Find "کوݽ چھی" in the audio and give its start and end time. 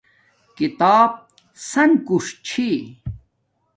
2.07-2.69